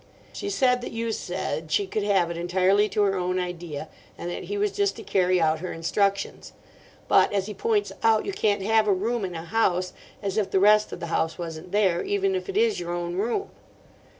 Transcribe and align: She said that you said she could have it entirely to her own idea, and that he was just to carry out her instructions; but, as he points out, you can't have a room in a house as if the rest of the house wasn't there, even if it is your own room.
She 0.33 0.49
said 0.49 0.81
that 0.81 0.93
you 0.93 1.11
said 1.11 1.71
she 1.71 1.85
could 1.85 2.01
have 2.01 2.31
it 2.31 2.35
entirely 2.37 2.89
to 2.89 3.03
her 3.03 3.15
own 3.15 3.37
idea, 3.39 3.87
and 4.17 4.31
that 4.31 4.45
he 4.45 4.57
was 4.57 4.71
just 4.71 4.95
to 4.95 5.03
carry 5.03 5.39
out 5.39 5.59
her 5.59 5.71
instructions; 5.71 6.53
but, 7.07 7.31
as 7.31 7.45
he 7.45 7.53
points 7.53 7.91
out, 8.01 8.25
you 8.25 8.31
can't 8.33 8.63
have 8.63 8.87
a 8.87 8.93
room 8.93 9.23
in 9.23 9.35
a 9.35 9.43
house 9.45 9.93
as 10.23 10.37
if 10.39 10.49
the 10.49 10.59
rest 10.59 10.91
of 10.91 11.01
the 11.01 11.05
house 11.13 11.37
wasn't 11.37 11.71
there, 11.71 12.01
even 12.03 12.33
if 12.33 12.49
it 12.49 12.57
is 12.57 12.79
your 12.79 12.91
own 12.95 13.15
room. 13.15 13.51